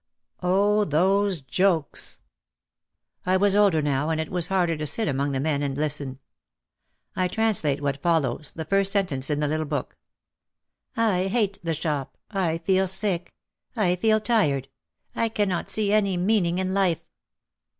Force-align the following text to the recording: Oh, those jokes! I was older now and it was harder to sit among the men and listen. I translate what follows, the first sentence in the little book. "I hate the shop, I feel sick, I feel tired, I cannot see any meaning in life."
Oh, 0.41 0.83
those 0.83 1.41
jokes! 1.41 2.17
I 3.23 3.37
was 3.37 3.55
older 3.55 3.83
now 3.83 4.09
and 4.09 4.19
it 4.19 4.31
was 4.31 4.47
harder 4.47 4.75
to 4.77 4.87
sit 4.87 5.07
among 5.07 5.31
the 5.31 5.39
men 5.39 5.61
and 5.61 5.77
listen. 5.77 6.17
I 7.15 7.27
translate 7.27 7.83
what 7.83 8.01
follows, 8.01 8.51
the 8.51 8.65
first 8.65 8.91
sentence 8.91 9.29
in 9.29 9.41
the 9.41 9.47
little 9.47 9.67
book. 9.67 9.95
"I 10.97 11.25
hate 11.27 11.59
the 11.61 11.75
shop, 11.75 12.17
I 12.31 12.57
feel 12.57 12.87
sick, 12.87 13.35
I 13.75 13.95
feel 13.95 14.19
tired, 14.19 14.69
I 15.15 15.29
cannot 15.29 15.69
see 15.69 15.93
any 15.93 16.17
meaning 16.17 16.57
in 16.57 16.73
life." 16.73 17.03